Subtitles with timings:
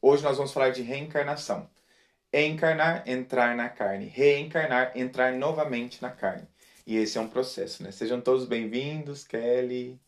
[0.00, 1.68] hoje nós vamos falar de reencarnação.
[2.32, 4.06] Encarnar, entrar na carne.
[4.06, 6.46] Reencarnar, entrar novamente na carne.
[6.86, 7.92] E esse é um processo, né?
[7.92, 10.00] Sejam todos bem-vindos, Kelly,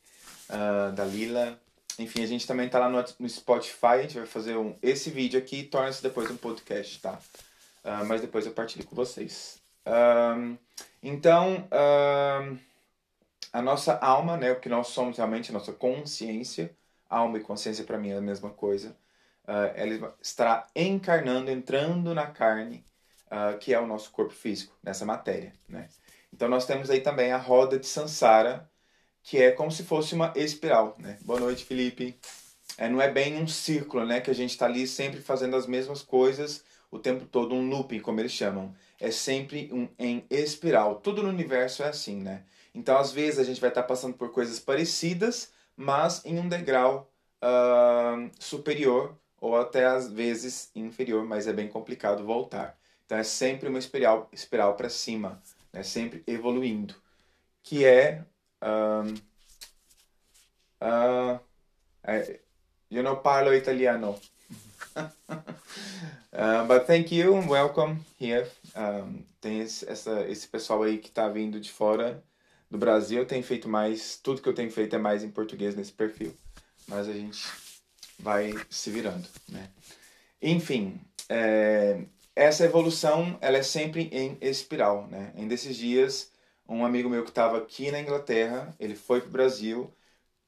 [0.51, 1.59] uh, Dalila.
[1.99, 5.11] Enfim, a gente também tá lá no, no Spotify, a gente vai fazer um, esse
[5.11, 7.19] vídeo aqui torna-se depois um podcast, tá?
[7.85, 9.61] Uh, mas depois eu partilho com vocês.
[9.87, 10.59] Uh,
[11.03, 11.69] então,
[13.53, 16.75] a nossa alma, né, o que nós somos realmente, a nossa consciência,
[17.09, 18.97] alma e consciência para mim é a mesma coisa,
[19.47, 22.85] ela estará encarnando, entrando na carne,
[23.27, 25.53] uh, que é o nosso corpo físico, nessa matéria.
[25.69, 25.89] Né?
[26.33, 28.69] Então nós temos aí também a roda de Sansara,
[29.23, 30.97] que é como se fosse uma espiral.
[30.99, 31.19] Né?
[31.23, 32.19] Boa noite, Felipe.
[32.77, 35.67] É, não é bem um círculo, né, que a gente está ali sempre fazendo as
[35.67, 36.65] mesmas coisas
[36.95, 38.75] o tempo todo, um looping, como eles chamam.
[39.01, 41.01] É sempre um em espiral.
[41.01, 42.45] Tudo no universo é assim, né?
[42.73, 47.11] Então, às vezes, a gente vai estar passando por coisas parecidas, mas em um degrau
[47.43, 52.79] uh, superior ou até às vezes inferior, mas é bem complicado voltar.
[53.05, 55.39] Então, é sempre uma espiral, espiral para cima,
[55.71, 55.83] né?
[55.83, 56.95] sempre evoluindo,
[57.63, 58.25] que é.
[58.63, 59.21] Uh,
[62.91, 64.19] eu não falo italiano.
[64.97, 68.51] uh, but thank you and welcome here.
[68.75, 72.25] Um, tem esse, essa, esse pessoal aí que está vindo de fora
[72.71, 75.93] do Brasil tenho feito mais, tudo que eu tenho feito é mais em português nesse
[75.93, 76.35] perfil.
[76.89, 77.64] Mas a gente
[78.25, 79.69] vai se virando, né?
[80.41, 82.01] Enfim, é,
[82.35, 85.33] essa evolução ela é sempre em espiral, né?
[85.37, 86.33] Em desses dias,
[86.67, 89.93] um amigo meu que estava aqui na Inglaterra, ele foi pro Brasil,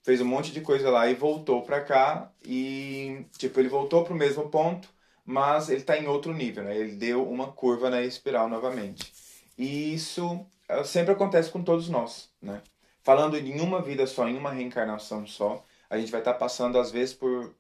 [0.03, 4.15] fez um monte de coisa lá e voltou para cá e tipo ele voltou pro
[4.15, 4.89] mesmo ponto,
[5.25, 6.77] mas ele está em outro nível, né?
[6.77, 9.13] Ele deu uma curva na espiral novamente.
[9.59, 10.47] E isso
[10.85, 12.63] sempre acontece com todos nós, né?
[13.03, 16.91] Falando em uma vida só, em uma reencarnação só, a gente vai estar passando às
[16.91, 17.55] vezes por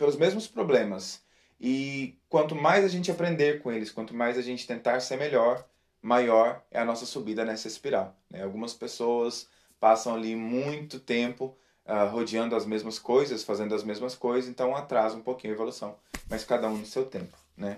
[0.00, 1.20] pelos mesmos problemas.
[1.60, 5.62] E quanto mais a gente aprender com eles, quanto mais a gente tentar ser melhor,
[6.00, 8.16] maior é a nossa subida nessa espiral.
[8.30, 8.42] Né?
[8.42, 9.46] Algumas pessoas
[9.78, 11.54] passam ali muito tempo
[11.84, 15.94] uh, rodeando as mesmas coisas, fazendo as mesmas coisas, então atrasa um pouquinho a evolução,
[16.30, 17.36] mas cada um no seu tempo.
[17.54, 17.76] Né?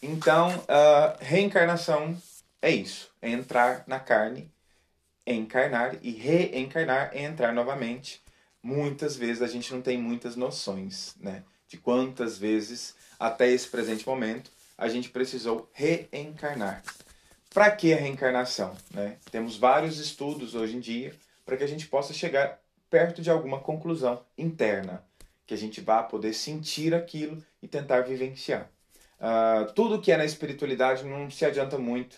[0.00, 2.16] Então, uh, reencarnação
[2.60, 4.48] é isso, é entrar na carne,
[5.26, 8.22] encarnar e reencarnar é entrar novamente.
[8.62, 14.06] Muitas vezes a gente não tem muitas noções, né, de quantas vezes até esse presente
[14.06, 16.82] momento a gente precisou reencarnar.
[17.52, 19.18] Para que a reencarnação, né?
[19.30, 21.14] Temos vários estudos hoje em dia
[21.44, 22.58] para que a gente possa chegar
[22.88, 25.04] perto de alguma conclusão interna,
[25.46, 28.70] que a gente vá poder sentir aquilo e tentar vivenciar.
[29.18, 32.16] Uh, tudo que é na espiritualidade não se adianta muito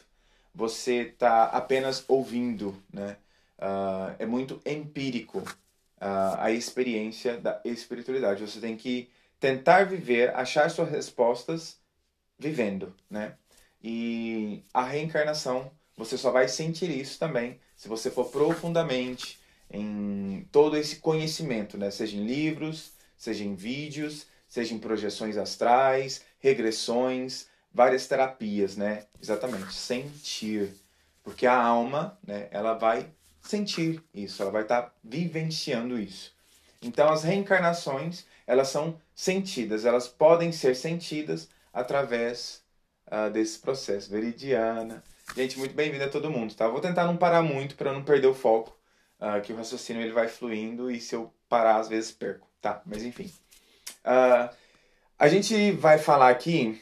[0.55, 3.16] você está apenas ouvindo, né?
[3.59, 5.43] Uh, é muito empírico
[6.04, 8.47] uh, a experiência da espiritualidade.
[8.47, 9.09] Você tem que
[9.41, 11.78] tentar viver, achar suas respostas
[12.38, 13.34] vivendo, né?
[13.82, 19.38] E a reencarnação, você só vai sentir isso também se você for profundamente
[19.70, 21.91] em todo esse conhecimento, né?
[21.91, 29.06] Seja em livros, seja em vídeos, seja em projeções astrais, regressões, várias terapias, né?
[29.20, 30.75] Exatamente, sentir.
[31.22, 33.10] Porque a alma, né, ela vai
[33.44, 36.34] sentir isso, ela vai estar tá vivenciando isso.
[36.82, 42.62] Então as reencarnações, elas são sentidas, elas podem ser sentidas através
[43.06, 44.10] uh, desse processo.
[44.10, 45.03] Veridiana.
[45.37, 46.69] Gente, muito bem-vindo a todo mundo, tá?
[46.69, 48.77] Vou tentar não parar muito para não perder o foco,
[49.21, 52.82] uh, que o raciocínio ele vai fluindo e se eu parar às vezes perco, tá?
[52.84, 53.32] Mas enfim.
[54.05, 54.55] Uh,
[55.19, 56.81] a gente vai falar aqui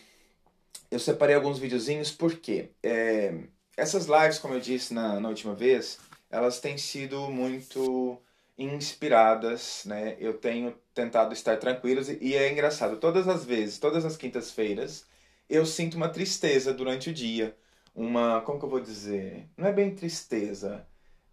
[0.93, 3.35] eu separei alguns videozinhos porque é,
[3.75, 5.99] essas lives, como eu disse na, na última vez,
[6.33, 8.21] elas têm sido muito
[8.59, 10.17] inspiradas, né?
[10.19, 12.97] Eu tenho tentado estar tranquilos e, é engraçado.
[12.99, 15.07] Todas as vezes, todas as quintas-feiras,
[15.49, 17.57] eu sinto uma tristeza durante o dia.
[17.95, 19.49] Uma, como que eu vou dizer?
[19.57, 20.87] Não é bem tristeza.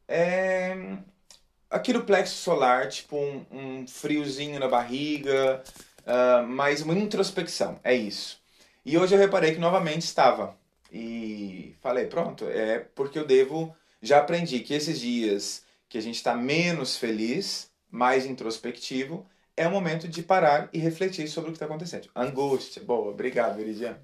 [0.08, 0.76] É
[1.70, 5.64] aqui no plexo solar, tipo um, um friozinho na barriga,
[6.00, 7.80] uh, mas uma introspecção.
[7.84, 8.42] É isso.
[8.86, 10.58] E hoje eu reparei que novamente estava.
[10.92, 13.76] E falei, pronto, é porque eu devo.
[14.02, 19.26] Já aprendi que esses dias que a gente está menos feliz, mais introspectivo,
[19.58, 22.10] é o momento de parar e refletir sobre o que está acontecendo.
[22.16, 22.82] Angústia.
[22.82, 24.00] Boa, obrigado, Veridiano.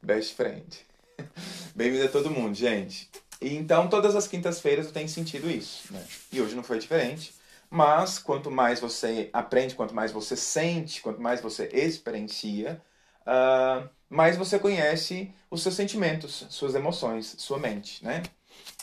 [0.00, 0.64] Best friend.
[1.74, 3.10] Bem-vindo a todo mundo, gente.
[3.40, 5.92] E então, todas as quintas-feiras eu tenho sentido isso.
[5.92, 6.04] Né?
[6.30, 7.34] E hoje não foi diferente.
[7.68, 12.80] Mas quanto mais você aprende, quanto mais você sente, quanto mais você experiencia,
[13.22, 18.22] uh, mais você conhece os seus sentimentos, suas emoções, sua mente, né?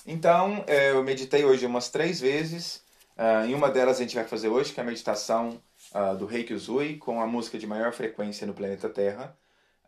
[0.05, 2.83] Então, é, eu meditei hoje umas três vezes.
[3.17, 5.61] Uh, em uma delas a gente vai fazer hoje, que é a meditação
[5.93, 9.37] uh, do Reiki Usui, com a música de maior frequência no planeta Terra.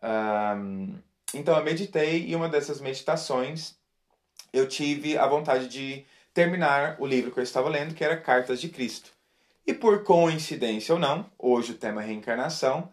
[0.02, 0.98] Um,
[1.32, 3.76] então eu meditei e uma dessas meditações
[4.52, 6.04] eu tive a vontade de
[6.34, 9.10] terminar o livro que eu estava lendo, que era Cartas de Cristo.
[9.66, 12.90] E por coincidência ou não, hoje o tema é reencarnação,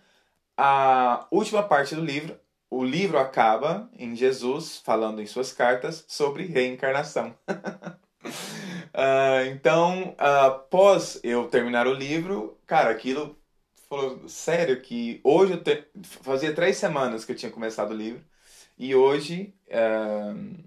[0.55, 2.37] a última parte do livro,
[2.69, 7.35] o livro acaba em Jesus falando em suas cartas sobre reencarnação.
[7.49, 13.35] uh, então, uh, após eu terminar o livro, cara, aquilo
[13.89, 15.83] falou sério que hoje eu te...
[16.03, 18.23] fazia três semanas que eu tinha começado o livro
[18.77, 20.63] e hoje uh,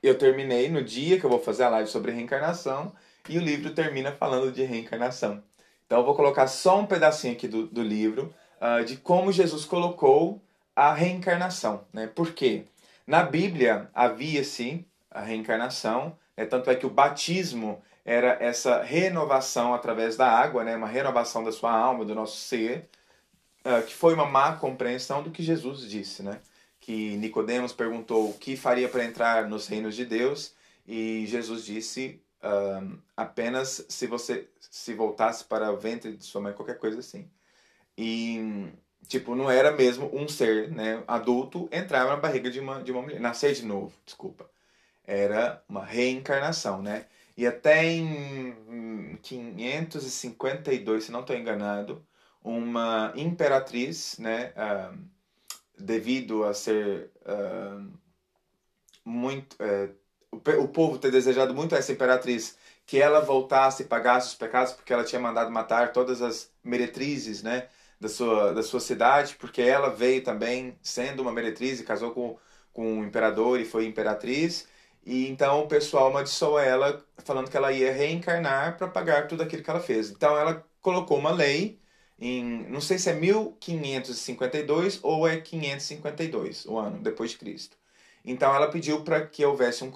[0.00, 2.94] eu terminei no dia que eu vou fazer a live sobre reencarnação
[3.28, 5.42] e o livro termina falando de reencarnação.
[5.84, 9.64] Então eu vou colocar só um pedacinho aqui do, do livro uh, de como Jesus
[9.64, 10.40] colocou
[10.78, 11.84] a reencarnação.
[11.92, 12.06] Né?
[12.06, 12.64] Por quê?
[13.04, 16.46] Na Bíblia havia sim a reencarnação, né?
[16.46, 20.76] tanto é que o batismo era essa renovação através da água, né?
[20.76, 22.88] uma renovação da sua alma, do nosso ser,
[23.64, 26.22] uh, que foi uma má compreensão do que Jesus disse.
[26.22, 26.38] Né?
[26.78, 30.54] Que Nicodemos perguntou o que faria para entrar nos reinos de Deus,
[30.86, 36.52] e Jesus disse uh, apenas se você se voltasse para o ventre de sua mãe,
[36.52, 37.28] qualquer coisa assim.
[37.96, 38.70] E,
[39.06, 43.02] tipo, não era mesmo um ser né, adulto entrar na barriga de uma, de uma
[43.02, 44.48] mulher, nascer de novo, desculpa.
[45.06, 47.06] Era uma reencarnação, né?
[47.36, 52.04] E até em 552, se não estou enganado,
[52.42, 54.98] uma imperatriz, né, uh,
[55.78, 57.86] devido a ser uh,
[59.04, 59.54] muito.
[59.54, 59.94] Uh,
[60.30, 64.72] o, o povo ter desejado muito essa imperatriz que ela voltasse e pagasse os pecados,
[64.72, 67.68] porque ela tinha mandado matar todas as meretrizes, né?
[68.00, 72.38] Da sua, da sua cidade, porque ela veio também sendo uma meretriz e casou com,
[72.72, 74.68] com o imperador e foi imperatriz.
[75.04, 79.62] E então o pessoal amaldiçoou ela, falando que ela ia reencarnar para pagar tudo aquilo
[79.62, 80.10] que ela fez.
[80.10, 81.78] Então ela colocou uma lei
[82.18, 87.76] em, não sei se é 1552 ou é 552, o ano depois de Cristo.
[88.24, 89.90] Então ela pediu para que houvesse um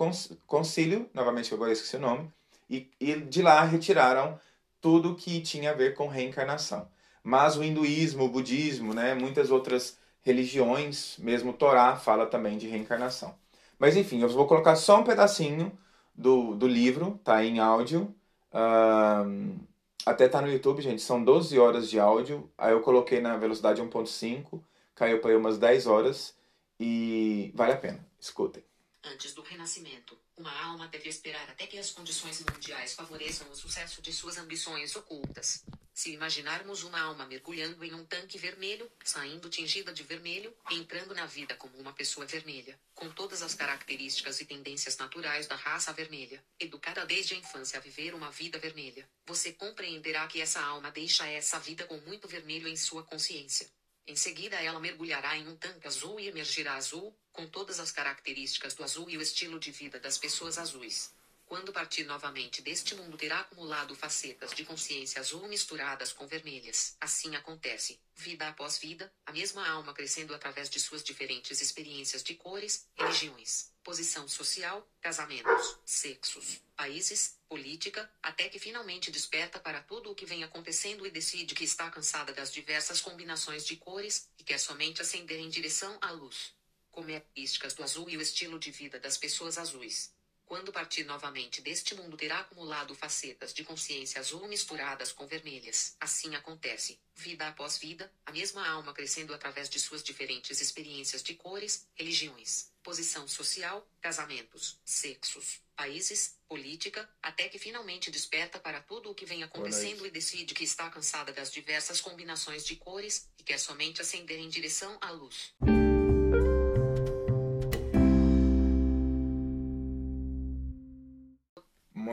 [0.47, 2.31] concílio, novamente agora esqueci o nome,
[2.71, 4.39] e, e de lá retiraram
[4.81, 6.89] tudo que tinha a ver com reencarnação.
[7.23, 12.69] Mas o hinduísmo, o budismo, né, muitas outras religiões, mesmo o Torá fala também de
[12.69, 13.35] reencarnação.
[13.79, 15.77] Mas enfim, eu vou colocar só um pedacinho
[16.15, 18.15] do, do livro, tá em áudio.
[18.53, 19.59] Uh,
[20.05, 22.51] até tá no YouTube, gente, são 12 horas de áudio.
[22.57, 24.63] Aí eu coloquei na velocidade 1.5,
[24.95, 26.35] caiu para umas 10 horas
[26.79, 28.07] e vale a pena.
[28.21, 28.63] Escutem.
[29.05, 34.01] Antes do renascimento, uma alma deve esperar até que as condições mundiais favoreçam o sucesso
[34.01, 35.65] de suas ambições ocultas.
[36.03, 41.27] Se imaginarmos uma alma mergulhando em um tanque vermelho, saindo tingida de vermelho, entrando na
[41.27, 46.45] vida como uma pessoa vermelha, com todas as características e tendências naturais da raça vermelha,
[46.59, 51.25] educada desde a infância a viver uma vida vermelha, você compreenderá que essa alma deixa
[51.29, 53.71] essa vida com muito vermelho em sua consciência.
[54.05, 58.75] Em seguida, ela mergulhará em um tanque azul e emergirá azul, com todas as características
[58.75, 61.15] do azul e o estilo de vida das pessoas azuis.
[61.53, 66.97] Quando partir novamente deste mundo, terá acumulado facetas de consciência azul misturadas com vermelhas.
[66.99, 72.35] Assim acontece, vida após vida, a mesma alma crescendo através de suas diferentes experiências de
[72.37, 80.15] cores, religiões, posição social, casamentos, sexos, países, política, até que finalmente desperta para tudo o
[80.15, 84.57] que vem acontecendo e decide que está cansada das diversas combinações de cores e quer
[84.57, 86.55] somente ascender em direção à luz.
[86.91, 90.15] Como é características do azul e o estilo de vida das pessoas azuis.
[90.53, 95.97] Quando partir novamente deste mundo, terá acumulado facetas de consciência azul misturadas com vermelhas.
[95.99, 101.33] Assim acontece, vida após vida, a mesma alma crescendo através de suas diferentes experiências de
[101.33, 109.15] cores, religiões, posição social, casamentos, sexos, países, política, até que finalmente desperta para tudo o
[109.15, 113.57] que vem acontecendo e decide que está cansada das diversas combinações de cores e quer
[113.57, 115.55] somente ascender em direção à luz.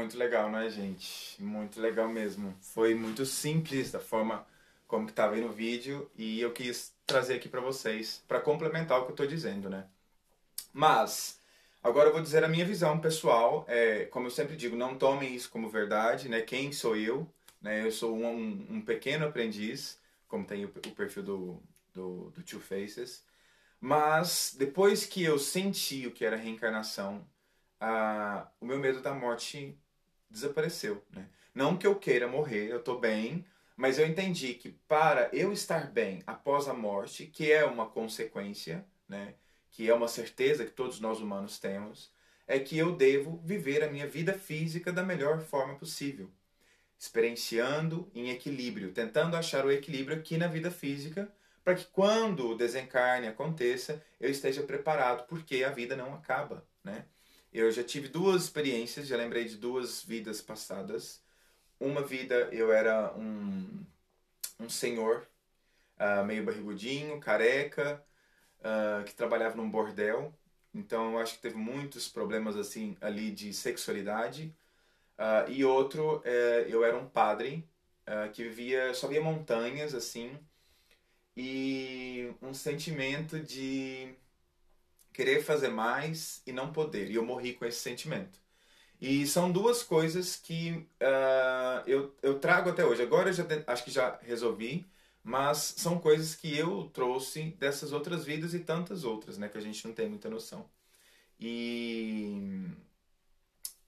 [0.10, 1.40] Muito legal, né, gente?
[1.40, 2.58] Muito legal mesmo.
[2.62, 4.44] Foi muito simples da forma
[4.88, 8.98] como que estava aí no vídeo e eu quis trazer aqui para vocês para complementar
[8.98, 9.86] o que eu estou dizendo, né?
[10.74, 11.40] Mas
[11.84, 13.66] agora eu vou dizer a minha visão pessoal.
[13.68, 16.42] É, como eu sempre digo, não tomem isso como verdade, né?
[16.42, 17.32] Quem sou eu?
[17.62, 17.86] Né?
[17.86, 21.64] Eu sou um, um pequeno aprendiz, como tem o, o perfil do,
[21.94, 23.24] do, do Two Faces.
[23.80, 27.24] Mas depois que eu senti o que era reencarnação,
[27.80, 29.78] ah, o meu medo da morte
[30.30, 31.28] desapareceu, né?
[31.54, 33.46] Não que eu queira morrer, eu tô bem,
[33.76, 38.86] mas eu entendi que para eu estar bem após a morte, que é uma consequência,
[39.08, 39.36] né?
[39.72, 42.14] Que é uma certeza que todos nós humanos temos,
[42.48, 46.32] é que eu devo viver a minha vida física da melhor forma possível.
[47.00, 51.32] experienciando em equilíbrio, tentando achar o equilíbrio aqui na vida física,
[51.64, 57.06] para que quando o desencarne aconteça, eu esteja preparado, porque a vida não acaba, né?
[57.52, 61.22] Eu já tive duas experiências, já lembrei de duas vidas passadas.
[61.80, 63.86] Uma vida eu era um,
[64.60, 65.28] um senhor,
[66.00, 68.04] uh, meio barrigudinho, careca,
[68.60, 70.34] uh, que trabalhava num bordel.
[70.74, 74.56] Então eu acho que teve muitos problemas assim ali de sexualidade.
[75.18, 77.68] Uh, e outro, é, eu era um padre
[78.34, 80.36] que vivia, só via montanhas assim
[81.38, 84.14] e um sentimento de
[85.14, 87.10] querer fazer mais e não poder.
[87.12, 88.40] E eu morri com esse sentimento.
[89.02, 93.02] E são duas coisas que uh, eu, eu trago até hoje.
[93.02, 94.86] Agora eu já acho que já resolvi,
[95.24, 99.62] mas são coisas que eu trouxe dessas outras vidas e tantas outras, né, que a
[99.62, 100.70] gente não tem muita noção.
[101.40, 102.68] E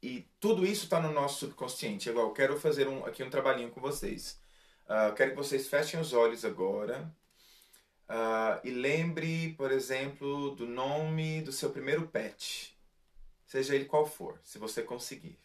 [0.01, 2.09] e tudo isso está no nosso subconsciente.
[2.09, 4.39] Igual, eu quero fazer um, aqui um trabalhinho com vocês.
[4.85, 7.13] Uh, quero que vocês fechem os olhos agora
[8.11, 12.77] uh, e lembre, por exemplo, do nome do seu primeiro pet.
[13.45, 15.37] Seja ele qual for, se você conseguir.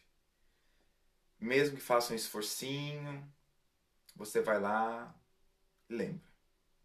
[1.38, 3.24] Mesmo que faça um esforcinho,
[4.14, 5.14] você vai lá
[5.88, 6.26] e lembra.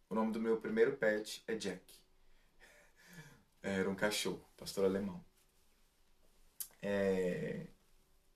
[0.10, 1.82] O nome do meu primeiro pet é Jack.
[3.64, 5.24] Era um cachorro, pastor alemão.
[6.82, 7.68] É...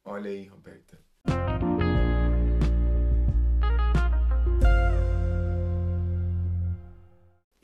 [0.04, 1.05] Olha aí, Roberta.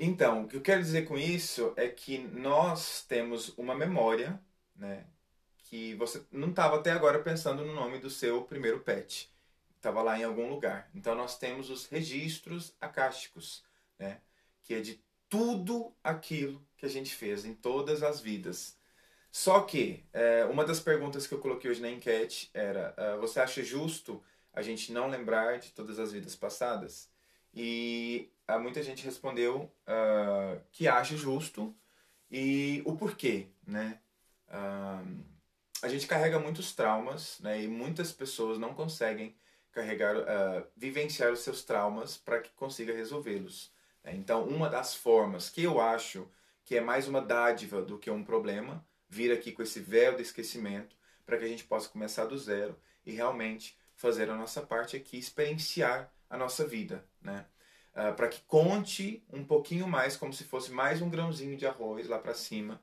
[0.03, 4.41] Então, o que eu quero dizer com isso é que nós temos uma memória,
[4.75, 5.05] né?
[5.59, 9.31] Que você não estava até agora pensando no nome do seu primeiro pet.
[9.75, 10.89] Estava lá em algum lugar.
[10.95, 13.63] Então, nós temos os registros acásticos,
[13.99, 14.21] né?
[14.63, 18.75] Que é de tudo aquilo que a gente fez em todas as vidas.
[19.31, 23.39] Só que é, uma das perguntas que eu coloquei hoje na enquete era: uh, você
[23.39, 24.19] acha justo
[24.51, 27.07] a gente não lembrar de todas as vidas passadas?
[27.53, 31.75] E muita gente respondeu uh, que acha justo
[32.29, 33.99] e o porquê, né?
[35.81, 37.63] a gente carrega muitos traumas, né?
[37.63, 39.33] E muitas pessoas não conseguem
[39.71, 40.13] carregar,
[40.75, 43.71] vivenciar os seus traumas para que consiga resolvê-los.
[44.03, 44.13] Né?
[44.15, 46.27] Então, uma das formas que eu acho
[46.65, 50.21] que é mais uma dádiva do que um problema vir aqui com esse véu de
[50.21, 54.95] esquecimento para que a gente possa começar do zero e realmente fazer a nossa parte
[54.95, 57.45] aqui, experienciar a nossa vida, né?
[58.03, 62.07] Ah, para que conte um pouquinho mais, como se fosse mais um grãozinho de arroz
[62.07, 62.81] lá para cima,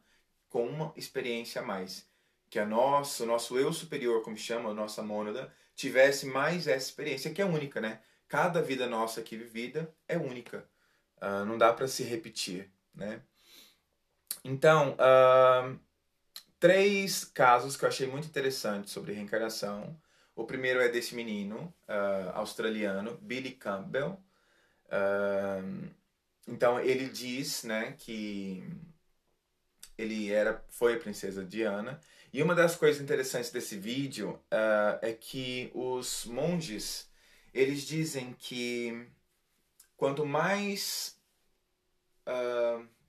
[0.48, 2.08] com uma experiência a mais.
[2.48, 6.86] Que a nossa, o nosso eu superior, como chama, a nossa mônada, tivesse mais essa
[6.88, 8.00] experiência, que é única, né?
[8.28, 10.64] Cada vida nossa aqui vivida é única.
[11.16, 13.20] Uh, não dá para se repetir, né?
[14.44, 15.76] Então, uh,
[16.60, 20.00] três casos que eu achei muito interessantes sobre reencarnação.
[20.36, 24.22] O primeiro é desse menino uh, australiano, Billy Campbell.
[24.88, 25.88] Uh,
[26.46, 28.64] então ele diz, né, que
[29.96, 32.00] ele era, foi a princesa Diana.
[32.32, 37.08] E uma das coisas interessantes desse vídeo uh, é que os monges
[37.54, 39.06] eles dizem que
[39.96, 41.18] quanto mais,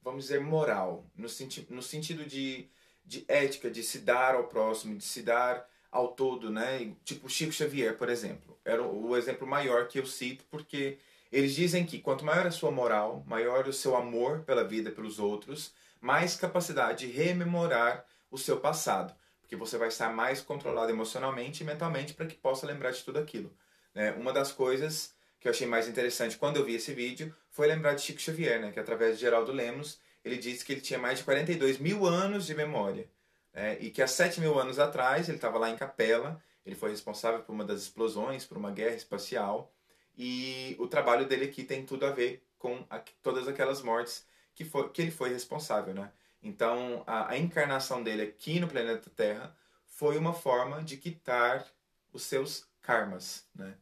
[0.01, 2.69] vamos dizer, moral, no, senti no sentido de
[3.09, 6.95] de ética, de se dar ao próximo, de se dar ao todo, né?
[7.03, 8.59] Tipo Chico Xavier, por exemplo.
[8.63, 10.99] Era o exemplo maior que eu cito porque
[11.31, 15.19] eles dizem que quanto maior a sua moral, maior o seu amor pela vida, pelos
[15.19, 21.63] outros, mais capacidade de rememorar o seu passado, porque você vai estar mais controlado emocionalmente
[21.63, 23.53] e mentalmente para que possa lembrar de tudo aquilo.
[23.93, 24.11] Né?
[24.13, 27.93] Uma das coisas que eu achei mais interessante quando eu vi esse vídeo foi lembrar
[27.93, 28.71] de Chico Xavier, né?
[28.71, 32.45] que através de Geraldo Lemos ele disse que ele tinha mais de 42 mil anos
[32.45, 33.09] de memória.
[33.53, 33.77] Né?
[33.79, 37.41] E que há 7 mil anos atrás ele estava lá em Capela, ele foi responsável
[37.41, 39.73] por uma das explosões, por uma guerra espacial.
[40.21, 44.65] E o trabalho dele aqui tem tudo a ver com a, todas aquelas mortes que,
[44.93, 45.93] que ele foi responsável.
[45.93, 46.11] Né?
[46.43, 51.65] Então, a, a encarnação dele aqui no planeta Terra foi uma forma de quitar
[52.11, 53.47] os seus karmas.
[53.55, 53.73] Né?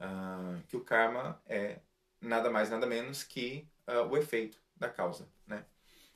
[0.00, 1.78] Uh, que o karma é
[2.20, 5.64] nada mais, nada menos que uh, o efeito da causa, né?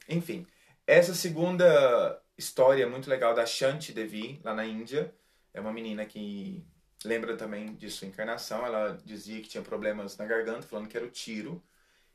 [0.09, 0.47] Enfim,
[0.87, 5.15] essa segunda história muito legal da Shanti Devi, lá na Índia,
[5.53, 6.65] é uma menina que
[7.05, 11.07] lembra também de sua encarnação, ela dizia que tinha problemas na garganta, falando que era
[11.07, 11.63] o tiro,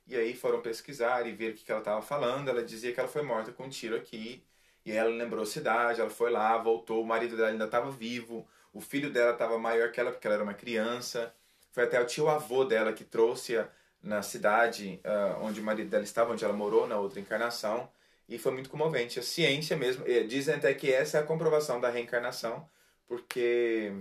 [0.08, 3.10] e aí foram pesquisar e ver o que ela estava falando, ela dizia que ela
[3.10, 4.44] foi morta com um tiro aqui,
[4.86, 8.48] e ela lembrou a cidade, ela foi lá, voltou, o marido dela ainda estava vivo,
[8.74, 11.34] o filho dela estava maior que ela porque ela era uma criança,
[11.72, 13.70] foi até o tio avô dela que trouxe a,
[14.02, 17.90] na cidade uh, onde o marido dela estava, onde ela morou na outra encarnação,
[18.28, 19.20] e foi muito comovente.
[19.20, 22.70] A ciência mesmo, dizem até que essa é a comprovação da reencarnação,
[23.08, 23.92] porque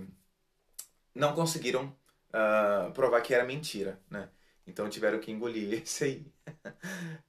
[1.13, 1.95] não conseguiram
[2.29, 4.29] uh, provar que era mentira, né?
[4.65, 6.25] Então tiveram que engolir esse aí.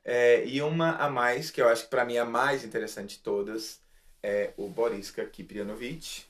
[0.05, 3.17] é, e uma a mais, que eu acho que para mim é a mais interessante
[3.17, 3.81] de todas,
[4.23, 6.29] é o Boriska Kiprianovich.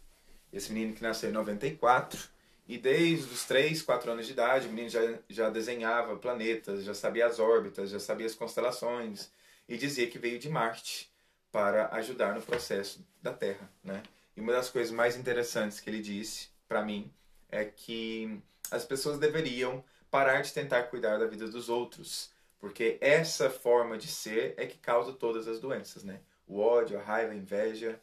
[0.53, 2.29] Esse menino que nasceu em 94.
[2.67, 6.95] E desde os 3, 4 anos de idade, o menino já, já desenhava planetas, já
[6.95, 9.31] sabia as órbitas, já sabia as constelações.
[9.69, 11.11] E dizia que veio de Marte
[11.51, 13.69] para ajudar no processo da Terra.
[13.83, 14.03] Né?
[14.37, 17.13] E uma das coisas mais interessantes que ele disse para mim
[17.51, 18.41] é que
[18.71, 24.09] as pessoas deveriam parar de tentar cuidar da vida dos outros, porque essa forma de
[24.09, 26.21] ser é que causa todas as doenças, né?
[26.47, 28.01] O ódio, a raiva, a inveja.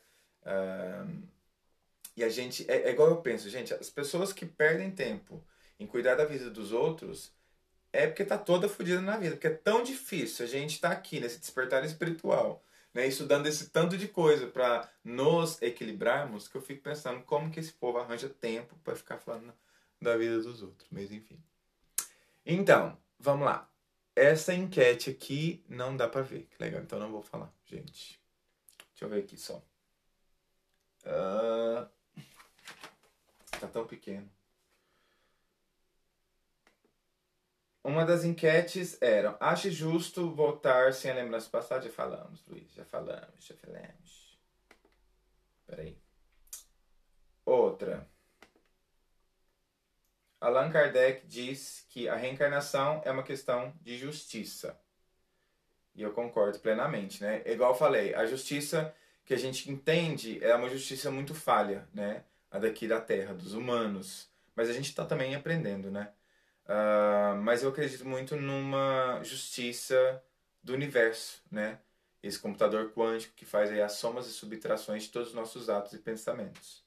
[2.15, 5.43] E a gente, é, é igual eu penso, gente, as pessoas que perdem tempo
[5.79, 7.31] em cuidar da vida dos outros
[7.93, 10.95] é porque tá toda fodida na vida, porque é tão difícil a gente estar tá
[10.95, 12.63] aqui nesse despertar espiritual,
[12.97, 17.59] né, estudando esse tanto de coisa para nos equilibrarmos, que eu fico pensando como que
[17.59, 19.53] esse povo arranja tempo para ficar falando
[20.01, 21.39] da vida dos outros, mas enfim.
[22.43, 23.69] Então, vamos lá.
[24.15, 26.47] Essa enquete aqui não dá pra ver.
[26.49, 28.19] Que legal, então não vou falar, gente.
[28.89, 29.63] Deixa eu ver aqui só.
[31.05, 31.87] Uh...
[33.59, 34.27] Tá tão pequeno.
[37.87, 41.85] Uma das enquetes era: ache justo votar sem a lembrança passada?
[41.85, 42.69] Já falamos, Luiz.
[42.73, 44.37] Já falamos, já falamos.
[45.65, 45.97] Peraí.
[47.45, 48.05] Outra.
[50.41, 54.77] Allan Kardec diz que a reencarnação é uma questão de justiça.
[55.95, 57.41] E eu concordo plenamente, né?
[57.45, 62.25] Igual eu falei, a justiça que a gente entende é uma justiça muito falha, né?
[62.51, 64.29] A daqui da Terra, dos humanos.
[64.53, 66.11] Mas a gente está também aprendendo, né?
[66.67, 70.21] Uh, mas eu acredito muito numa justiça
[70.61, 71.79] do universo, né?
[72.21, 75.93] Esse computador quântico que faz aí as somas e subtrações de todos os nossos atos
[75.93, 76.83] e pensamentos.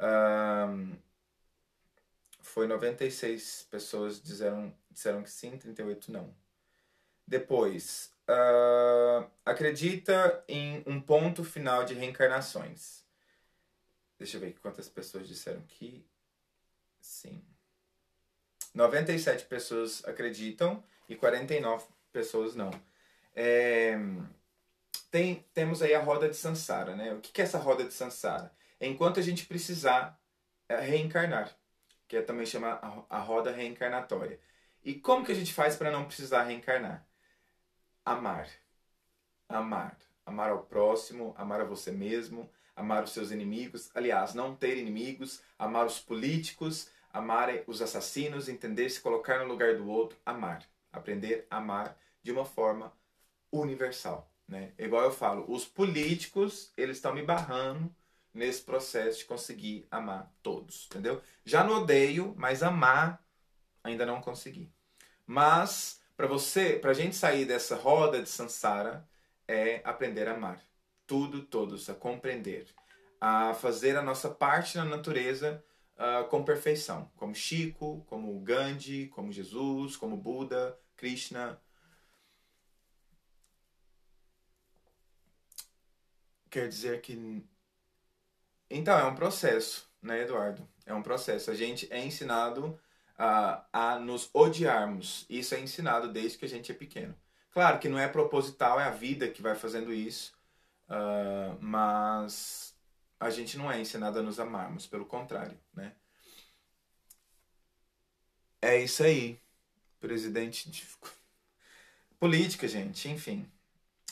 [0.00, 0.96] Uh,
[2.40, 6.34] foi 96 pessoas disseram, disseram que sim, 38 não.
[7.26, 13.04] Depois, uh, acredita em um ponto final de reencarnações.
[14.18, 16.04] Deixa eu ver quantas pessoas disseram que
[17.00, 17.44] sim.
[18.74, 22.70] 97 pessoas acreditam e 49 pessoas não.
[23.34, 23.96] É,
[25.10, 27.12] tem, temos aí a roda de Sansara, né?
[27.14, 28.52] O que é essa roda de Sansara?
[28.80, 30.20] É enquanto a gente precisar
[30.68, 31.56] é, reencarnar
[32.08, 34.40] que é também chama a roda reencarnatória.
[34.82, 37.06] E como que a gente faz para não precisar reencarnar?
[38.04, 38.48] Amar.
[39.46, 39.96] Amar.
[40.24, 43.90] Amar ao próximo, amar a você mesmo, amar os seus inimigos.
[43.94, 49.76] Aliás, não ter inimigos, amar os políticos, amar os assassinos, entender se colocar no lugar
[49.76, 50.62] do outro, amar.
[50.92, 52.92] Aprender a amar de uma forma
[53.52, 54.30] universal.
[54.46, 54.72] Né?
[54.78, 57.94] Igual eu falo, os políticos, eles estão me barrando
[58.32, 61.20] nesse processo de conseguir amar todos, entendeu?
[61.44, 63.22] Já no odeio, mas amar
[63.82, 64.70] ainda não consegui.
[65.26, 69.06] Mas para você, para a gente sair dessa roda de samsara,
[69.46, 70.62] é aprender a amar
[71.06, 72.66] tudo, todos, a compreender,
[73.18, 75.64] a fazer a nossa parte na natureza
[75.98, 81.60] uh, com perfeição, como Chico, como Gandhi, como Jesus, como Buda, Krishna.
[86.50, 87.44] Quer dizer que
[88.70, 90.68] então, é um processo, né, Eduardo?
[90.84, 91.50] É um processo.
[91.50, 92.78] A gente é ensinado
[93.16, 95.24] a, a nos odiarmos.
[95.28, 97.14] Isso é ensinado desde que a gente é pequeno.
[97.50, 100.32] Claro que não é proposital, é a vida que vai fazendo isso,
[100.88, 102.67] uh, mas
[103.20, 105.94] a gente não é ensinado a nos amarmos, pelo contrário, né?
[108.60, 109.40] É isso aí,
[110.00, 110.86] presidente de...
[112.18, 113.50] política, gente, enfim.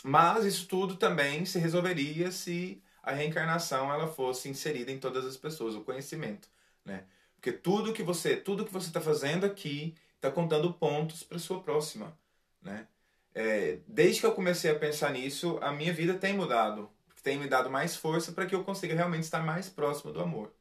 [0.03, 5.37] Mas isso tudo também se resolveria se a reencarnação ela fosse inserida em todas as
[5.37, 6.49] pessoas, o conhecimento,
[6.85, 7.05] né?
[7.35, 11.63] Porque tudo que você, tudo que você está fazendo aqui está contando pontos para sua
[11.63, 12.17] próxima,
[12.61, 12.89] né?
[13.35, 16.91] É, desde que eu comecei a pensar nisso, a minha vida tem mudado,
[17.27, 20.55] tem me dado mais força para que eu consiga realmente estar mais próximo do amor.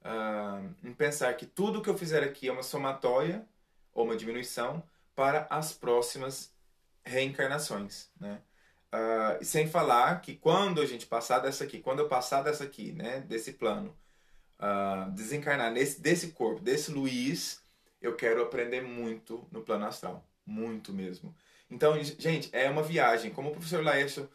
[0.00, 3.44] Uh, em pensar que tudo que eu fizer aqui é uma somatória
[3.92, 4.82] ou uma diminuição
[5.14, 6.50] para as próximas
[7.04, 8.40] reencarnações, né?
[8.90, 12.92] Uh, sem falar que quando a gente passar dessa aqui, quando eu passar dessa aqui,
[12.92, 13.94] né, desse plano,
[14.58, 17.60] uh, desencarnar nesse, desse corpo, desse Luiz,
[18.00, 20.26] eu quero aprender muito no plano astral.
[20.46, 21.36] Muito mesmo.
[21.70, 23.30] Então, gente, é uma viagem.
[23.30, 24.26] Como o professor Laércio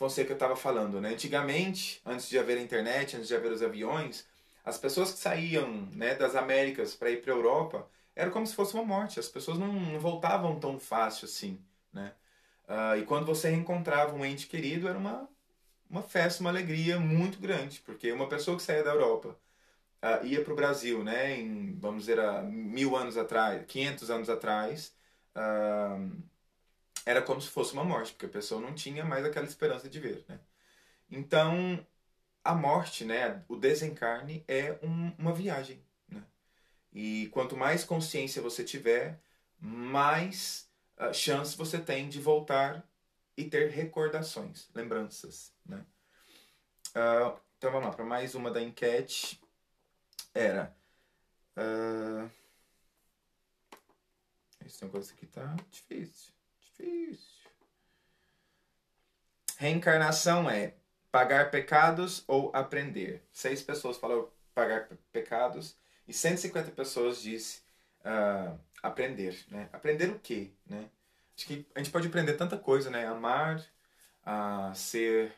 [0.00, 1.10] Fonseca estava falando, né?
[1.10, 4.26] Antigamente, antes de haver a internet, antes de haver os aviões,
[4.64, 7.86] as pessoas que saíam né, das Américas para ir para a Europa,
[8.16, 9.20] era como se fosse uma morte.
[9.20, 12.14] As pessoas não, não voltavam tão fácil assim, né?
[12.66, 15.28] Uh, e quando você reencontrava um ente querido, era uma,
[15.90, 19.36] uma festa, uma alegria muito grande, porque uma pessoa que saía da Europa
[20.02, 24.30] uh, ia para o Brasil, né, em, vamos dizer, há mil anos atrás, 500 anos
[24.30, 24.94] atrás,
[25.36, 26.10] uh,
[27.10, 29.98] era como se fosse uma morte, porque a pessoa não tinha mais aquela esperança de
[29.98, 30.38] ver, né.
[31.10, 31.84] Então,
[32.44, 36.22] a morte, né, o desencarne é um, uma viagem, né.
[36.92, 39.20] E quanto mais consciência você tiver,
[39.58, 42.88] mais uh, chance você tem de voltar
[43.36, 45.84] e ter recordações, lembranças, né.
[46.90, 49.40] Uh, então vamos lá, para mais uma da enquete
[50.32, 50.74] era.
[51.56, 52.30] Uh...
[54.64, 56.39] Esse negócio aqui tá difícil.
[56.80, 57.50] Difícil.
[59.56, 60.74] Reencarnação é
[61.10, 63.22] pagar pecados ou aprender.
[63.32, 67.60] Seis pessoas falaram pagar pecados e 150 pessoas disse
[68.00, 69.44] uh, aprender.
[69.48, 69.68] Né?
[69.72, 70.50] Aprender o quê?
[70.66, 70.88] Né?
[71.36, 73.06] Acho que a gente pode aprender tanta coisa, né?
[73.06, 73.60] Amar,
[74.26, 75.32] uh, ser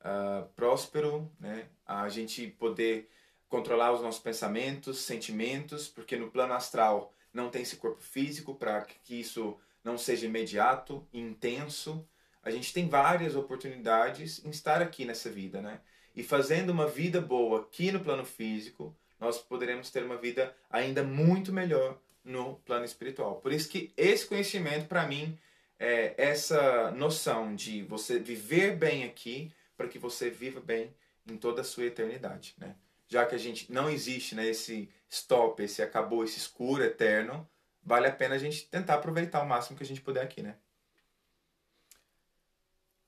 [0.00, 1.66] uh, próspero, né?
[1.86, 3.10] A gente poder
[3.48, 8.82] controlar os nossos pensamentos, sentimentos, porque no plano astral não tem esse corpo físico para
[8.82, 9.58] que isso
[9.88, 12.06] não seja imediato, intenso.
[12.42, 15.80] A gente tem várias oportunidades em estar aqui nessa vida, né?
[16.14, 21.02] E fazendo uma vida boa aqui no plano físico, nós poderemos ter uma vida ainda
[21.02, 23.36] muito melhor no plano espiritual.
[23.36, 25.38] Por isso que esse conhecimento, para mim,
[25.78, 30.94] é essa noção de você viver bem aqui para que você viva bem
[31.26, 32.74] em toda a sua eternidade, né?
[33.08, 37.48] já que a gente não existe né, esse stop, esse acabou, esse escuro eterno,
[37.88, 40.56] vale a pena a gente tentar aproveitar o máximo que a gente puder aqui, né?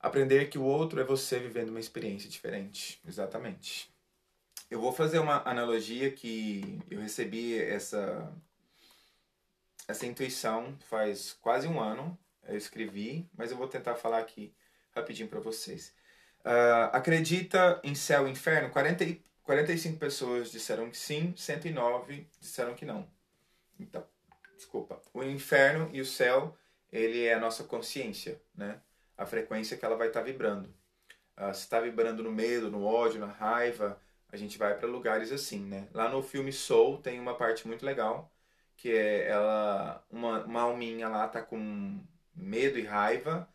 [0.01, 2.99] Aprender que o outro é você vivendo uma experiência diferente.
[3.07, 3.95] Exatamente.
[4.71, 8.33] Eu vou fazer uma analogia que eu recebi essa
[9.87, 12.19] essa intuição faz quase um ano.
[12.49, 14.55] Eu escrevi, mas eu vou tentar falar aqui
[14.93, 15.93] rapidinho para vocês.
[16.41, 18.71] Uh, acredita em céu e inferno?
[18.71, 19.05] 40,
[19.43, 23.07] 45 pessoas disseram que sim, 109 disseram que não.
[23.79, 24.07] Então,
[24.61, 25.01] desculpa.
[25.13, 26.57] O inferno e o céu,
[26.93, 28.81] ele é a nossa consciência, né?
[29.17, 30.69] A frequência que ela vai estar tá vibrando.
[31.37, 35.33] Uh, se está vibrando no medo, no ódio, na raiva, a gente vai para lugares
[35.33, 35.89] assim, né?
[35.93, 38.31] Lá no filme Soul tem uma parte muito legal,
[38.77, 41.99] que é ela, uma, uma alminha lá tá com
[42.35, 43.49] medo e raiva,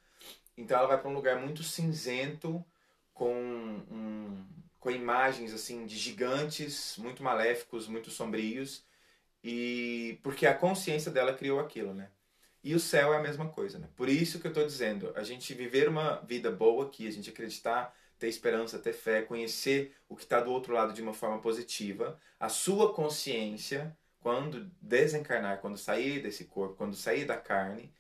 [0.58, 2.64] então ela vai para um lugar muito cinzento,
[3.14, 3.34] com
[3.92, 4.46] um,
[4.80, 8.84] com imagens assim de gigantes muito maléficos, muito sombrios,
[9.48, 12.10] e porque a consciência dela criou aquilo, né?
[12.64, 13.88] E o céu é a mesma coisa, né?
[13.96, 17.30] Por isso que eu estou dizendo, a gente viver uma vida boa aqui, a gente
[17.30, 21.40] acreditar, ter esperança, ter fé, conhecer o que está do outro lado de uma forma
[21.40, 27.94] positiva, a sua consciência, quando desencarnar, quando sair desse corpo, quando sair da carne,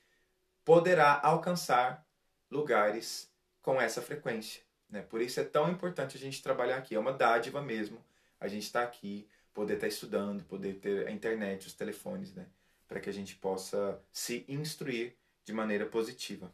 [0.63, 2.03] poderá alcançar
[2.49, 3.31] lugares
[3.61, 4.63] com essa frequência.
[4.89, 5.03] Né?
[5.03, 6.95] Por isso é tão importante a gente trabalhar aqui.
[6.95, 8.03] É uma dádiva mesmo
[8.39, 12.33] a gente estar tá aqui, poder estar tá estudando, poder ter a internet, os telefones,
[12.35, 12.45] né?
[12.87, 16.51] para que a gente possa se instruir de maneira positiva.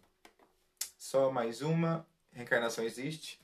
[0.98, 2.08] Só mais uma.
[2.32, 3.42] Reencarnação existe?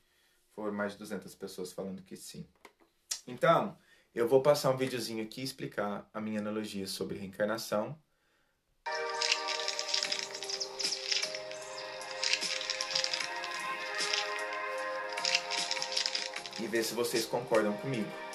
[0.55, 2.47] Foram mais de 200 pessoas falando que sim.
[3.25, 3.77] Então,
[4.15, 7.99] eu vou passar um videozinho aqui e explicar a minha analogia sobre reencarnação
[16.59, 18.26] e ver se vocês concordam comigo.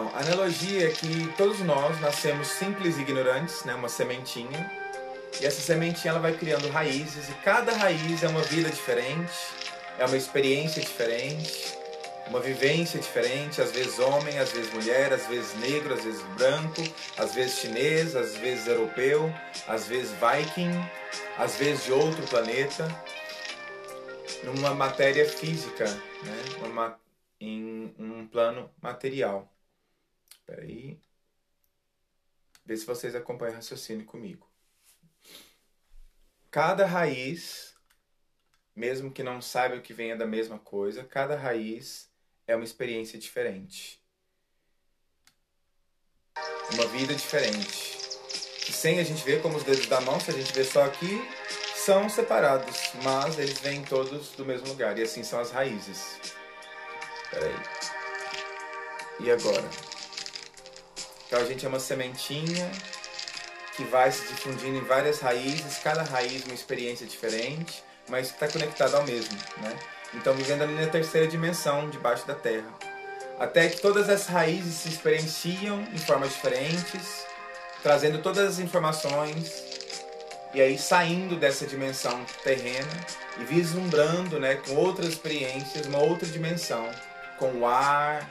[0.00, 4.72] Então, a analogia é que todos nós nascemos simples e ignorantes, né, uma sementinha,
[5.38, 9.30] e essa sementinha ela vai criando raízes, e cada raiz é uma vida diferente,
[9.98, 11.76] é uma experiência diferente,
[12.28, 16.82] uma vivência diferente, às vezes homem, às vezes mulher, às vezes negro, às vezes branco,
[17.18, 19.30] às vezes chinês, às vezes europeu,
[19.68, 20.72] às vezes viking,
[21.36, 22.88] às vezes de outro planeta,
[24.44, 26.42] numa matéria física, né?
[26.64, 26.98] Uma,
[27.38, 29.46] em um plano material.
[30.50, 30.98] Espera aí.
[32.64, 34.50] Vê se vocês acompanham o raciocínio comigo.
[36.50, 37.76] Cada raiz,
[38.74, 42.10] mesmo que não saiba que venha da mesma coisa, cada raiz
[42.48, 44.02] é uma experiência diferente.
[46.74, 48.00] Uma vida diferente.
[48.68, 50.82] E sem a gente ver como os dedos da mão, se a gente vê só
[50.82, 51.20] aqui,
[51.76, 54.98] são separados, mas eles vêm todos do mesmo lugar.
[54.98, 56.18] E assim são as raízes.
[57.30, 57.54] Peraí.
[59.20, 59.89] E agora?
[61.30, 62.68] Então a gente é uma sementinha
[63.76, 68.96] que vai se difundindo em várias raízes, cada raiz uma experiência diferente, mas está conectada
[68.96, 69.78] ao mesmo, né?
[70.12, 72.66] Então, vivendo ali na terceira dimensão, debaixo da terra.
[73.38, 77.24] Até que todas as raízes se experienciam em formas diferentes,
[77.80, 79.62] trazendo todas as informações
[80.52, 82.90] e aí saindo dessa dimensão terrena
[83.38, 86.90] e vislumbrando, né, com outras experiências, uma outra dimensão,
[87.38, 88.28] com o ar,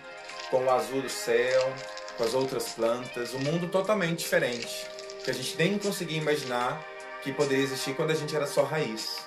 [0.52, 1.74] com o azul do céu,
[2.20, 4.86] com as outras plantas, um mundo totalmente diferente,
[5.24, 6.86] que a gente nem conseguia imaginar
[7.24, 9.26] que poderia existir quando a gente era só raiz.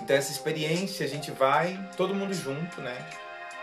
[0.00, 2.96] Então essa experiência a gente vai todo mundo junto, né?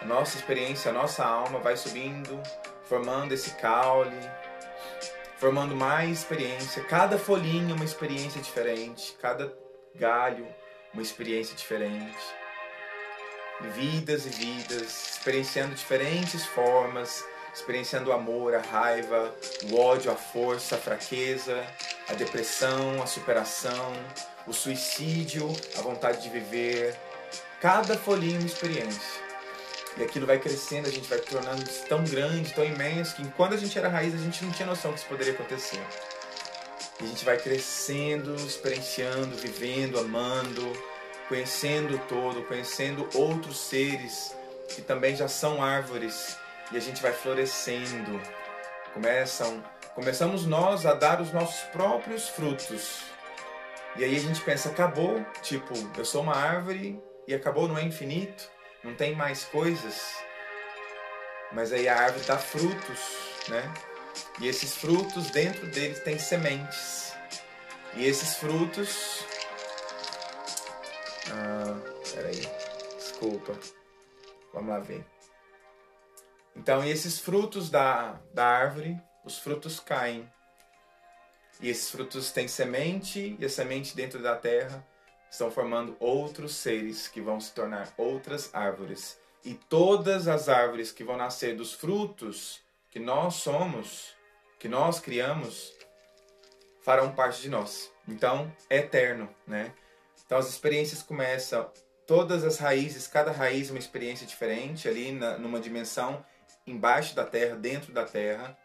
[0.01, 2.38] A nossa experiência, a nossa alma vai subindo,
[2.83, 4.19] formando esse caule,
[5.38, 6.83] formando mais experiência.
[6.83, 9.57] Cada folhinha uma experiência diferente, cada
[9.95, 10.45] galho
[10.93, 12.35] uma experiência diferente.
[13.73, 17.23] Vidas e vidas, experienciando diferentes formas,
[17.55, 19.33] experienciando o amor, a raiva,
[19.71, 21.65] o ódio, a força, a fraqueza,
[22.09, 23.93] a depressão, a superação,
[24.45, 26.95] o suicídio, a vontade de viver.
[27.61, 29.23] Cada folhinha uma experiência.
[29.97, 33.57] E aquilo vai crescendo, a gente vai tornando tão grande, tão imenso, que quando a
[33.57, 35.79] gente era raiz, a gente não tinha noção que isso poderia acontecer.
[36.99, 40.73] E a gente vai crescendo, experienciando, vivendo, amando,
[41.29, 44.35] conhecendo o todo, conhecendo outros seres
[44.67, 46.37] que também já são árvores.
[46.71, 48.21] E a gente vai florescendo.
[48.93, 53.04] Começam, começamos nós a dar os nossos próprios frutos.
[53.95, 57.84] E aí a gente pensa, acabou, tipo, eu sou uma árvore e acabou, não é
[57.84, 60.15] infinito não tem mais coisas,
[61.51, 62.99] mas aí a árvore dá frutos,
[63.49, 63.73] né?
[64.39, 67.13] E esses frutos, dentro deles tem sementes.
[67.95, 69.25] E esses frutos.
[71.32, 71.80] Ah,
[72.13, 72.47] peraí,
[72.97, 73.58] desculpa.
[74.54, 75.04] Vamos lá ver.
[76.55, 80.31] Então, esses frutos da, da árvore, os frutos caem.
[81.59, 84.85] E esses frutos têm semente, e a semente dentro da terra
[85.29, 89.19] estão formando outros seres que vão se tornar outras árvores.
[89.43, 94.15] E todas as árvores que vão nascer dos frutos que nós somos,
[94.57, 95.73] que nós criamos,
[96.81, 97.91] farão parte de nós.
[98.07, 99.73] Então, é eterno, né?
[100.25, 101.69] Então as experiências começam,
[102.07, 106.25] todas as raízes, cada raiz é uma experiência diferente ali na, numa dimensão
[106.65, 108.58] embaixo da terra, dentro da terra.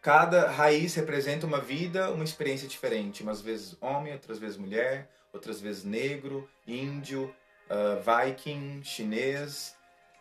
[0.00, 3.22] Cada raiz representa uma vida, uma experiência diferente.
[3.22, 7.34] Umas vezes homem, outras vezes mulher, outras vezes negro, índio,
[7.68, 9.76] uh, viking, chinês.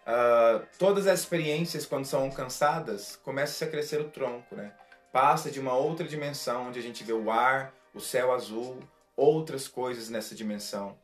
[0.05, 4.73] Uh, todas as experiências, quando são alcançadas, começa a crescer o tronco, né?
[5.13, 8.79] Passa de uma outra dimensão, onde a gente vê o ar, o céu azul,
[9.15, 10.97] outras coisas nessa dimensão.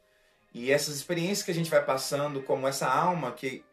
[0.54, 3.64] E essas experiências que a gente vai passando, como essa alma que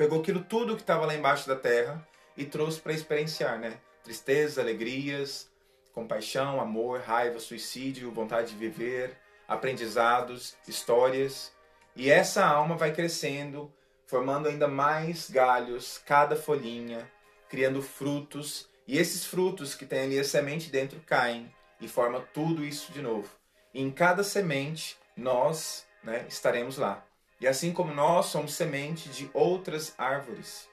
[0.00, 2.02] pegou aquilo tudo que estava lá embaixo da terra
[2.34, 3.78] e trouxe para experienciar, né?
[4.02, 5.50] Tristezas, alegrias,
[5.92, 9.14] compaixão, amor, raiva, suicídio, vontade de viver,
[9.46, 11.52] aprendizados, histórias.
[11.94, 13.70] E essa alma vai crescendo,
[14.06, 17.06] formando ainda mais galhos, cada folhinha,
[17.50, 18.70] criando frutos.
[18.88, 23.02] E esses frutos que tem ali a semente dentro caem e forma tudo isso de
[23.02, 23.28] novo.
[23.74, 27.04] E em cada semente nós né, estaremos lá.
[27.40, 30.68] E assim como nós somos semente de outras árvores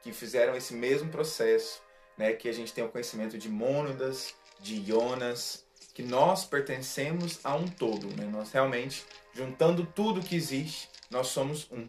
[0.00, 1.82] que fizeram esse mesmo processo,
[2.16, 7.54] né, que a gente tem o conhecimento de mônadas, de ionas, que nós pertencemos a
[7.54, 8.26] um todo, né?
[8.26, 11.88] Nós realmente, juntando tudo que existe, nós somos um.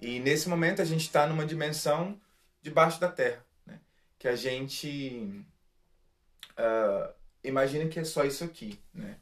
[0.00, 2.20] E nesse momento a gente está numa dimensão
[2.62, 3.80] debaixo da Terra, né?
[4.18, 5.44] Que a gente
[6.52, 7.12] uh,
[7.42, 9.18] imagina que é só isso aqui, né?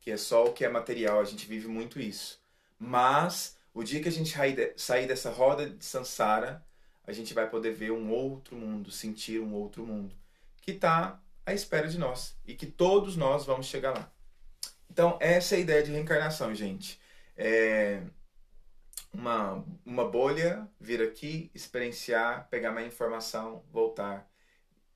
[0.00, 2.40] Que é só o que é material, a gente vive muito isso.
[2.78, 4.34] Mas o dia que a gente
[4.74, 6.64] sair dessa roda de Sansara,
[7.06, 10.16] a gente vai poder ver um outro mundo, sentir um outro mundo,
[10.62, 14.10] que está à espera de nós e que todos nós vamos chegar lá.
[14.90, 16.98] Então, essa é a ideia de reencarnação, gente.
[17.36, 18.00] É
[19.12, 24.26] uma, uma bolha vir aqui, experienciar, pegar mais informação, voltar,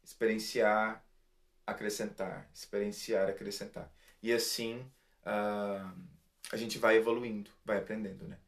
[0.02, 1.04] experienciar,
[1.66, 3.92] acrescentar, experienciar, acrescentar.
[4.22, 4.90] E assim
[5.26, 5.92] uh,
[6.50, 8.38] a gente vai evoluindo, vai aprendendo, né?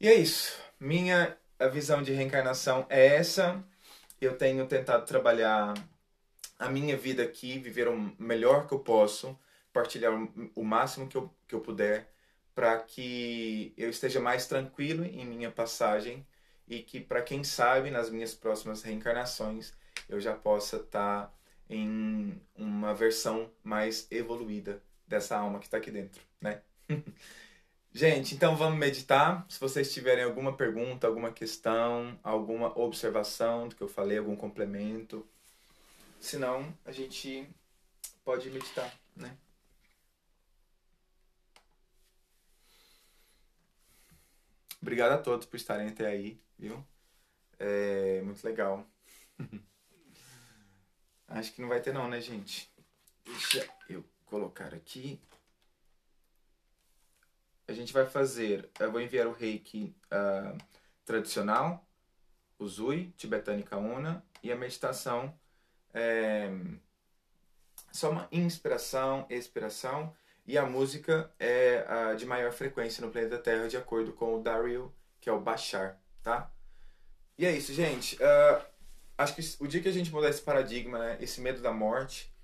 [0.00, 0.58] E é isso.
[0.78, 1.36] Minha
[1.72, 3.62] visão de reencarnação é essa.
[4.20, 5.74] Eu tenho tentado trabalhar
[6.58, 9.38] a minha vida aqui, viver o melhor que eu posso,
[9.72, 10.12] partilhar
[10.54, 12.10] o máximo que eu, que eu puder,
[12.54, 16.26] para que eu esteja mais tranquilo em minha passagem
[16.66, 19.72] e que, para quem sabe, nas minhas próximas reencarnações,
[20.08, 21.32] eu já possa estar tá
[21.68, 26.60] em uma versão mais evoluída dessa alma que está aqui dentro, né?
[27.94, 29.46] Gente, então vamos meditar.
[29.48, 35.26] Se vocês tiverem alguma pergunta, alguma questão, alguma observação do que eu falei, algum complemento,
[36.24, 37.46] Senão a gente
[38.24, 39.36] pode meditar, né?
[44.80, 46.82] Obrigado a todos por estarem até aí, viu?
[47.58, 48.86] É muito legal.
[51.28, 52.72] Acho que não vai ter não, né, gente?
[53.26, 55.20] Deixa eu colocar aqui.
[57.66, 60.56] A gente vai fazer, eu vou enviar o reiki uh,
[61.04, 61.86] tradicional,
[62.58, 65.34] o Zui, Tibetânica Una, e a meditação
[65.92, 66.50] é
[67.90, 70.14] só uma inspiração, expiração,
[70.46, 74.42] e a música é uh, de maior frequência no planeta Terra, de acordo com o
[74.42, 76.50] Daryl, que é o Bashar, tá?
[77.38, 78.16] E é isso, gente.
[78.16, 78.64] Uh,
[79.16, 82.34] acho que o dia que a gente mudar esse paradigma, né, esse medo da morte,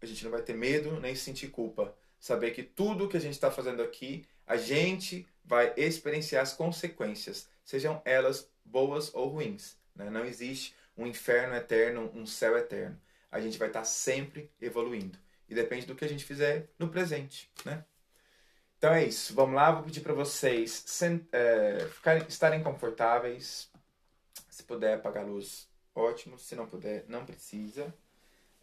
[0.00, 1.96] a gente não vai ter medo nem sentir culpa.
[2.18, 7.48] Saber que tudo que a gente está fazendo aqui, a gente vai experienciar as consequências,
[7.64, 9.78] sejam elas boas ou ruins.
[9.96, 10.10] Né?
[10.10, 13.00] Não existe um inferno eterno, um céu eterno.
[13.30, 15.18] A gente vai estar sempre evoluindo.
[15.48, 17.50] E depende do que a gente fizer no presente.
[17.64, 17.82] Né?
[18.76, 19.34] Então é isso.
[19.34, 20.84] Vamos lá, vou pedir para vocês
[21.32, 23.70] é, ficarem, estarem confortáveis.
[24.50, 26.38] Se puder apagar a luz, ótimo.
[26.38, 27.94] Se não puder, não precisa.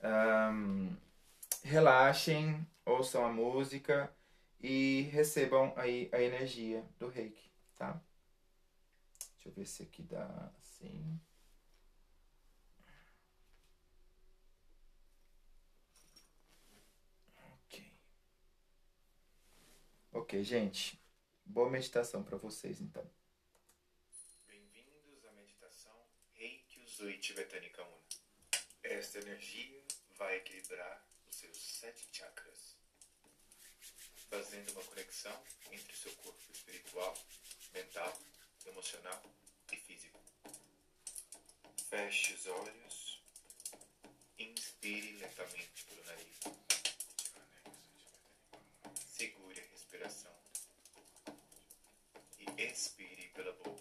[0.03, 0.95] Um,
[1.63, 4.13] relaxem, ouçam a música
[4.59, 8.01] e recebam aí a energia do reiki, tá?
[9.35, 11.19] Deixa eu ver se aqui dá assim.
[17.65, 17.93] Ok.
[20.11, 21.01] Ok, gente.
[21.45, 23.09] Boa meditação para vocês, então.
[24.45, 25.95] Bem-vindos à meditação
[26.33, 28.07] Reiki Usui Tibetanica Una.
[28.83, 29.83] Esta energia
[30.17, 32.77] vai equilibrar os seus sete chakras,
[34.29, 37.17] fazendo uma conexão entre o seu corpo espiritual,
[37.73, 38.17] mental,
[38.65, 39.21] emocional
[39.71, 40.19] e físico.
[41.89, 43.21] Feche os olhos,
[44.37, 46.39] inspire lentamente pelo nariz.
[49.17, 50.35] Segure a respiração
[52.37, 53.78] e expire pela boca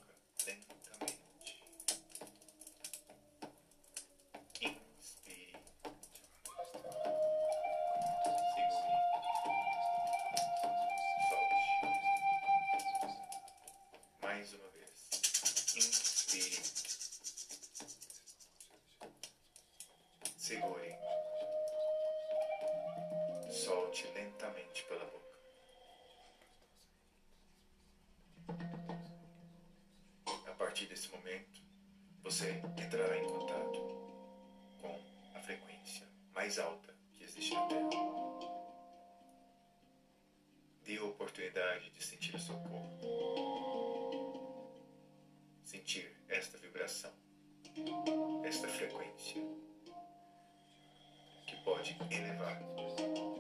[51.94, 52.60] pode elevar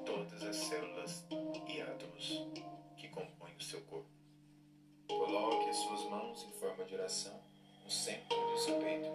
[0.04, 1.24] todas as células
[1.66, 2.46] e átomos
[2.96, 4.10] que compõem o seu corpo.
[5.06, 7.40] Coloque as suas mãos em forma de oração
[7.84, 9.10] no centro do seu peito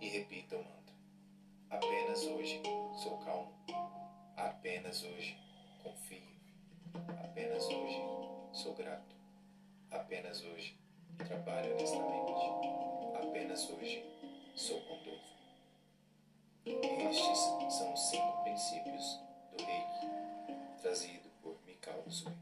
[0.00, 0.94] e repita o mantra.
[1.70, 2.60] Apenas hoje
[3.02, 3.52] sou calmo.
[4.36, 5.36] Apenas hoje
[5.82, 6.22] confio.
[7.22, 8.00] Apenas hoje
[8.52, 9.14] sou grato.
[9.90, 10.78] Apenas hoje
[11.26, 12.42] trabalho honestamente.
[13.16, 14.04] Apenas hoje
[14.54, 15.31] sou bondoso.
[16.64, 17.38] Estes
[17.76, 19.18] são os cinco princípios
[19.50, 20.06] do Reiki,
[20.80, 22.32] trazido por Mikao Zui.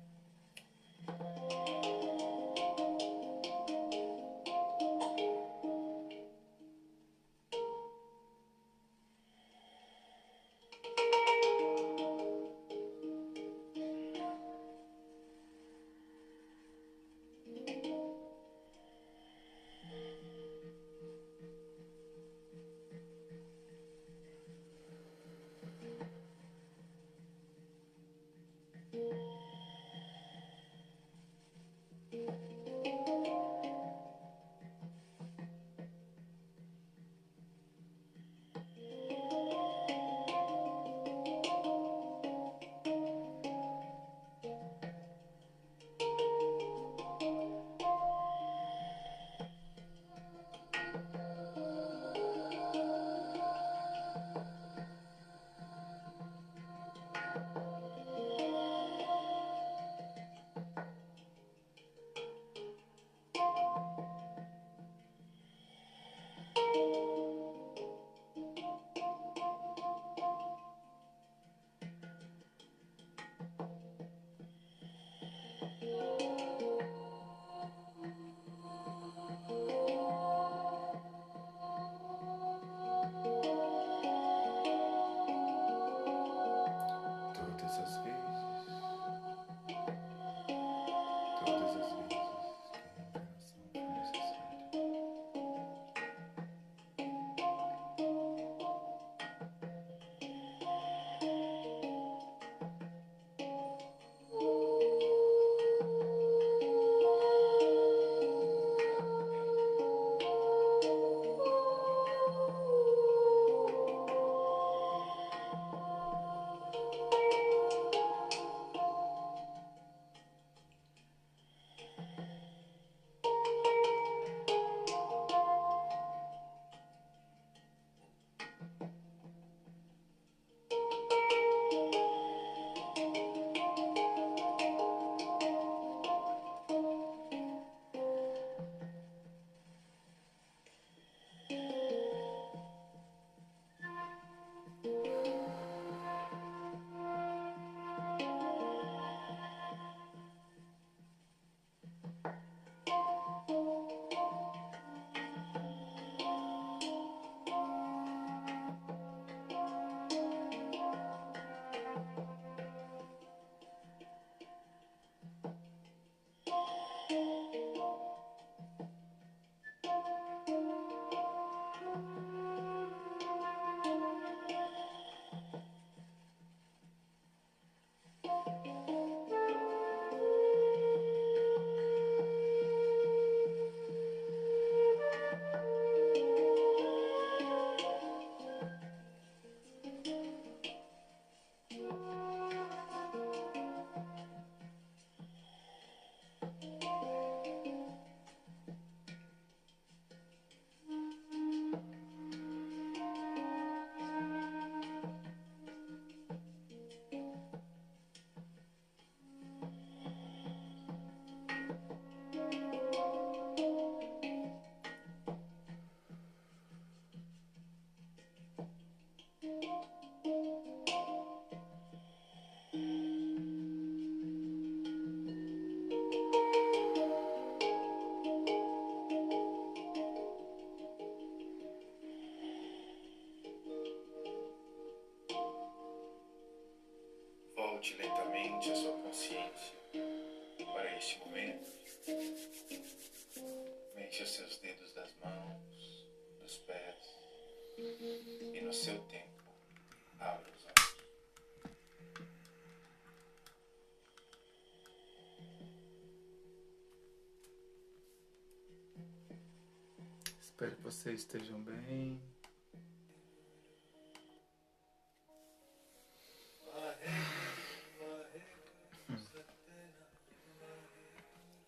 [260.90, 262.20] Vocês estejam bem.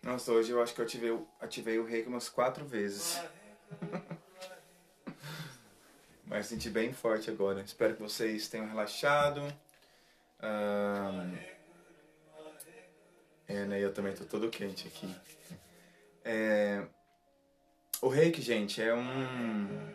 [0.02, 3.22] Nossa, hoje eu acho que eu ativei, ativei o reiki umas quatro vezes.
[6.26, 7.62] Mas senti bem forte agora.
[7.62, 9.40] Espero que vocês tenham relaxado.
[13.46, 13.78] É, né?
[13.78, 15.14] Eu também tô todo quente aqui.
[16.24, 16.84] É,
[18.02, 19.94] O reiki, gente, é um.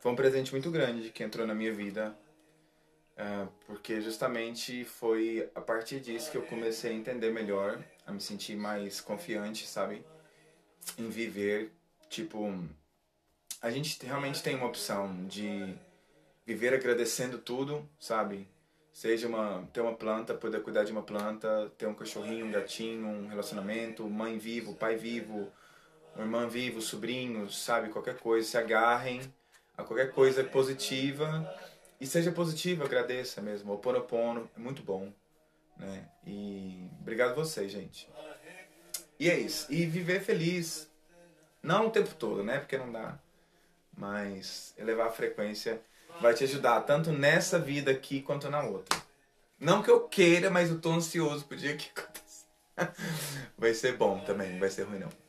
[0.00, 2.16] Foi um presente muito grande que entrou na minha vida.
[3.18, 8.18] Ah, porque justamente foi a partir disso que eu comecei a entender melhor, a me
[8.18, 10.02] sentir mais confiante, sabe?
[10.98, 11.70] Em viver,
[12.08, 12.50] tipo,
[13.60, 15.74] a gente realmente tem uma opção de
[16.46, 18.48] viver agradecendo tudo, sabe?
[18.90, 23.06] Seja uma ter uma planta, poder cuidar de uma planta, ter um cachorrinho, um gatinho,
[23.06, 25.52] um relacionamento, mãe vivo, pai vivo,
[26.14, 27.88] uma irmã vivo, sobrinhos, sabe?
[27.88, 29.20] Qualquer coisa, se agarrem
[29.76, 31.48] a qualquer coisa positiva
[32.00, 33.72] e seja positivo, agradeça mesmo.
[33.72, 35.12] O Ponopono é muito bom,
[35.76, 36.08] né?
[36.26, 38.08] E obrigado vocês, gente.
[39.18, 39.72] E é isso.
[39.72, 40.90] E viver feliz,
[41.62, 42.58] não o tempo todo, né?
[42.58, 43.18] Porque não dá.
[43.96, 45.80] Mas elevar a frequência
[46.20, 49.00] vai te ajudar tanto nessa vida aqui quanto na outra.
[49.58, 53.52] Não que eu queira, mas eu tô ansioso pro dia que acontecer.
[53.56, 55.21] Vai ser bom também, não vai ser ruim não.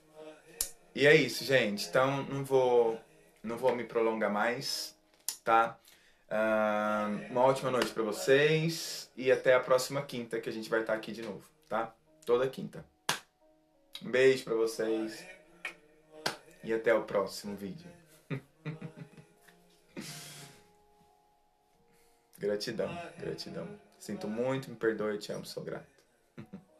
[0.95, 1.87] E é isso, gente.
[1.87, 2.99] Então não vou
[3.41, 4.95] não vou me prolongar mais,
[5.43, 5.77] tá?
[6.29, 10.81] Ah, uma ótima noite pra vocês e até a próxima quinta que a gente vai
[10.81, 11.93] estar aqui de novo, tá?
[12.25, 12.85] Toda quinta.
[14.01, 15.25] Um beijo pra vocês
[16.63, 17.91] e até o próximo vídeo.
[22.37, 23.67] gratidão, gratidão.
[23.99, 25.87] Sinto muito, me perdoe, te amo, sou grato.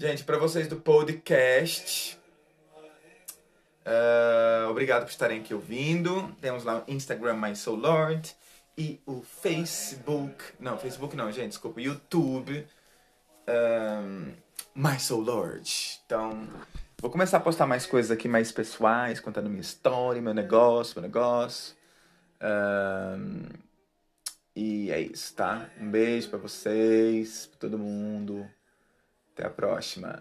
[0.00, 2.18] Gente, pra vocês do podcast,
[3.84, 6.34] ah, obrigado por estarem aqui ouvindo.
[6.40, 8.34] Temos lá o Instagram My Soul Lord
[8.78, 10.42] e o Facebook.
[10.58, 11.82] Não, Facebook não, gente, desculpa.
[11.82, 12.66] YouTube
[13.46, 14.32] um,
[14.74, 16.00] My Soul Lord.
[16.06, 16.48] Então,
[16.98, 21.02] vou começar a postar mais coisas aqui mais pessoais, contando minha história, meu negócio, meu
[21.02, 21.76] negócio.
[22.40, 23.42] Um,
[24.56, 25.68] e é isso, tá?
[25.78, 28.48] Um beijo pra vocês, pra todo mundo.
[29.40, 30.18] Até a próxima.